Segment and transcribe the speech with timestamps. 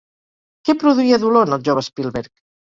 [0.69, 2.33] Què produïa dolor en el jove Spielberg?